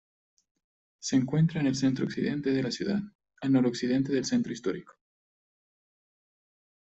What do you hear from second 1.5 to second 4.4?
en el centro-occidente de la ciudad, al noroccidente del